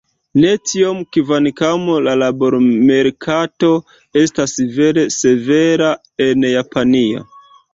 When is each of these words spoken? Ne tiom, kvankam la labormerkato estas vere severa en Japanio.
Ne 0.43 0.51
tiom, 0.69 1.01
kvankam 1.17 1.83
la 2.07 2.15
labormerkato 2.21 3.71
estas 4.25 4.57
vere 4.79 5.05
severa 5.19 5.93
en 6.29 6.49
Japanio. 6.57 7.27